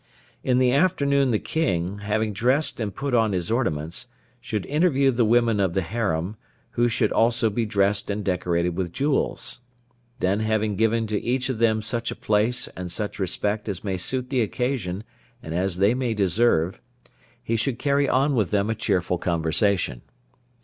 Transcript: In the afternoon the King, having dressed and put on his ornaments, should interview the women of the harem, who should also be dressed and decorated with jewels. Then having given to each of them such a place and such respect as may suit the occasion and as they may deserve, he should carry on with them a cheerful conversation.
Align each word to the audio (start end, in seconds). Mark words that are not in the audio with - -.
In 0.43 0.57
the 0.57 0.71
afternoon 0.71 1.29
the 1.29 1.37
King, 1.37 1.99
having 1.99 2.33
dressed 2.33 2.79
and 2.79 2.91
put 2.95 3.13
on 3.13 3.33
his 3.33 3.51
ornaments, 3.51 4.07
should 4.39 4.65
interview 4.65 5.11
the 5.11 5.23
women 5.25 5.59
of 5.59 5.75
the 5.75 5.83
harem, 5.83 6.37
who 6.71 6.89
should 6.89 7.11
also 7.11 7.51
be 7.51 7.67
dressed 7.67 8.09
and 8.09 8.25
decorated 8.25 8.75
with 8.75 8.91
jewels. 8.91 9.59
Then 10.19 10.39
having 10.39 10.73
given 10.73 11.05
to 11.05 11.21
each 11.21 11.49
of 11.49 11.59
them 11.59 11.83
such 11.83 12.09
a 12.09 12.15
place 12.15 12.67
and 12.69 12.91
such 12.91 13.19
respect 13.19 13.69
as 13.69 13.83
may 13.83 13.97
suit 13.97 14.31
the 14.31 14.41
occasion 14.41 15.03
and 15.43 15.53
as 15.53 15.77
they 15.77 15.93
may 15.93 16.15
deserve, 16.15 16.81
he 17.43 17.55
should 17.55 17.77
carry 17.77 18.09
on 18.09 18.33
with 18.33 18.49
them 18.49 18.71
a 18.71 18.73
cheerful 18.73 19.19
conversation. 19.19 20.01